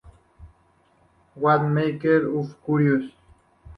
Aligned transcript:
What 1.35 1.59
Makes 1.61 2.05
Us 2.05 2.55
Curious". 2.65 3.11